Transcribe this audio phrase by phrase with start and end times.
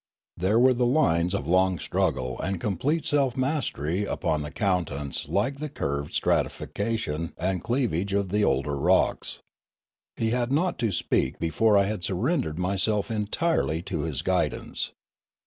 [0.35, 5.59] There were the lines of long struggle and complete self mastery upon the countenance like
[5.59, 9.41] the curved stratifi cation and cleavage of the older rocks.
[10.15, 14.91] He had not to speak before I had surrendered myself entirely to his guidance.